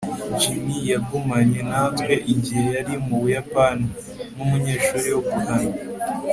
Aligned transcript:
jim 0.39 0.63
yagumanye 0.91 1.59
natwe 1.71 2.13
igihe 2.33 2.63
yari 2.75 2.95
mu 3.05 3.15
buyapani 3.21 3.87
nkumunyeshuri 4.33 5.07
wo 5.13 5.21
guhana 5.29 5.75